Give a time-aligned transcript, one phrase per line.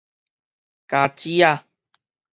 [0.87, 1.63] 加薦仔